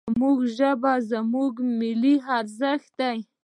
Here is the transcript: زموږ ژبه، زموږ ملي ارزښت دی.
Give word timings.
زموږ 0.09 0.37
ژبه، 0.57 0.93
زموږ 1.11 1.53
ملي 1.79 2.15
ارزښت 2.37 2.89
دی. 2.99 3.17